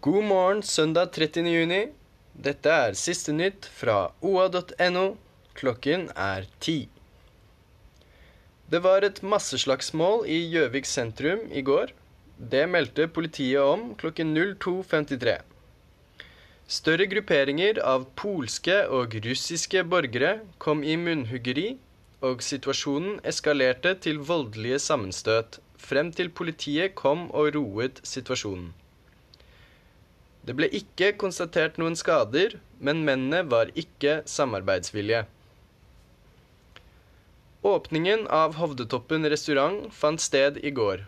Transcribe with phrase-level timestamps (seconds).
[0.00, 1.44] God morgen søndag 30.
[1.52, 1.78] juni.
[2.32, 5.02] Dette er siste nytt fra oa.no.
[5.52, 6.76] Klokken er ti.
[8.72, 11.92] Det var et masseslagsmål i Gjøvik sentrum i går.
[12.40, 15.36] Det meldte politiet om klokken 02.53.
[16.80, 21.74] Større grupperinger av polske og russiske borgere kom i munnhuggeri,
[22.24, 28.70] og situasjonen eskalerte til voldelige sammenstøt, frem til politiet kom og roet situasjonen.
[30.46, 35.26] Det ble ikke konstatert noen skader, men mennene var ikke samarbeidsvillige.
[37.60, 41.04] Åpningen av Hovdetoppen restaurant fant sted i går.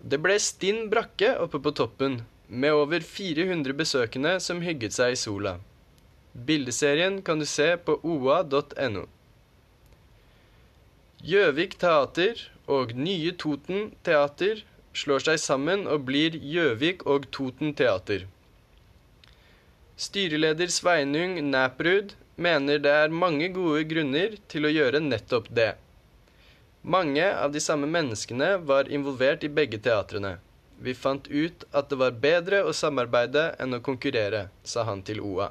[0.00, 5.20] Det ble stinn brakke oppe på toppen, med over 400 besøkende som hygget seg i
[5.20, 5.58] sola.
[6.32, 9.04] Bildeserien kan du se på oa.no.
[11.26, 14.62] Gjøvik teater og Nye Toten teater
[14.96, 18.24] slår seg sammen og blir Gjøvik og Toten teater.
[19.96, 25.74] Styreleder Sveinung Næprud mener det er mange gode grunner til å gjøre nettopp det.
[26.86, 30.36] Mange av de samme menneskene var involvert i begge teatrene.
[30.78, 35.22] Vi fant ut at det var bedre å samarbeide enn å konkurrere, sa han til
[35.24, 35.48] OA.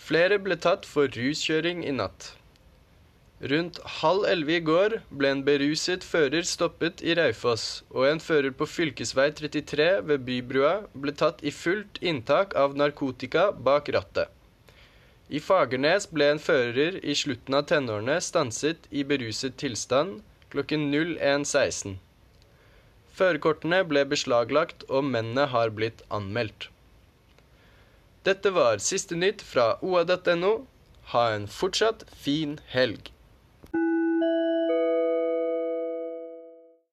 [0.00, 2.32] Flere ble tatt for ruskjøring i natt.
[3.40, 8.52] Rundt halv elleve i går ble en beruset fører stoppet i Raufoss, og en fører
[8.52, 14.28] på fylkesvei 33 ved Bybrua ble tatt i fullt inntak av narkotika bak rattet.
[15.30, 20.18] I Fagernes ble en fører i slutten av tenårene stanset i beruset tilstand
[20.52, 21.94] klokken 01.16.
[23.16, 26.68] Førerkortene ble beslaglagt, og mennene har blitt anmeldt.
[28.28, 30.52] Dette var siste nytt fra oa.no.
[31.14, 33.08] Ha en fortsatt fin helg.